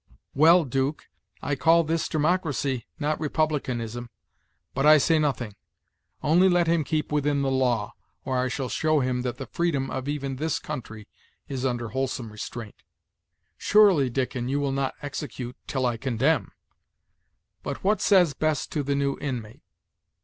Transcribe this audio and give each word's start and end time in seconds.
"Well, 0.33 0.65
'Duke, 0.65 1.07
I 1.43 1.53
call 1.55 1.83
this 1.83 2.07
democracy, 2.09 2.87
not 2.97 3.19
republicanism; 3.19 4.09
but 4.73 4.83
I 4.83 4.97
say 4.97 5.19
nothing; 5.19 5.53
only 6.23 6.49
let 6.49 6.65
him 6.65 6.83
keep 6.83 7.11
within 7.11 7.43
the 7.43 7.51
law, 7.51 7.93
or 8.25 8.39
I 8.39 8.47
shall 8.47 8.67
show 8.67 9.01
him 9.01 9.21
that 9.21 9.37
the 9.37 9.45
freedom 9.45 9.91
of 9.91 10.07
even 10.09 10.37
this 10.37 10.57
country 10.57 11.07
is 11.47 11.67
under 11.67 11.89
wholesome 11.89 12.31
restraint." 12.31 12.81
"Surely, 13.59 14.09
Dickon, 14.09 14.49
you 14.49 14.59
will 14.59 14.71
not 14.71 14.95
execute 15.03 15.55
till 15.67 15.85
I 15.85 15.97
condemn! 15.97 16.51
But 17.61 17.83
what 17.83 18.01
says 18.01 18.33
Bess 18.33 18.65
to 18.69 18.81
the 18.81 18.95
new 18.95 19.19
inmate? 19.21 19.61